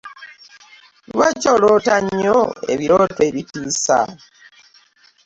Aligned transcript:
Lwaki 1.13 1.47
oloota 1.55 1.95
nnyo 2.05 2.37
ebirooto 2.73 3.21
ebitiisa? 3.29 3.99